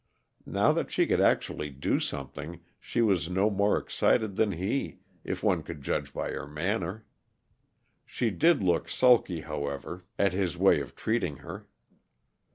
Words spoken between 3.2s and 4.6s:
no more excited than